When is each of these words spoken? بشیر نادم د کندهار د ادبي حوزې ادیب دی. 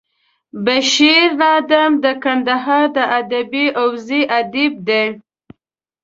بشیر 0.65 1.23
نادم 1.39 1.91
د 2.03 2.05
کندهار 2.23 2.85
د 2.95 2.97
ادبي 3.19 3.65
حوزې 3.77 4.21
ادیب 4.39 4.73
دی. 4.87 5.05